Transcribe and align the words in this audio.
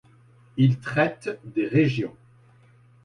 Il 0.57 0.79
traite 0.79 1.29
des 1.45 1.67
régions. 1.67 2.17